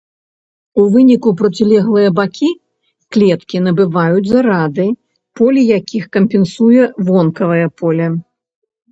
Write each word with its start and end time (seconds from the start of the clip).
У 0.83 0.83
выніку 0.93 1.29
процілеглыя 1.39 2.09
бакі 2.19 2.47
клеткі 3.15 3.57
набываюць 3.65 4.23
зарады, 4.35 4.85
поле 5.41 5.61
якіх 5.79 6.03
кампенсуе 6.17 6.83
вонкавае 7.11 7.67
поле. 7.83 8.07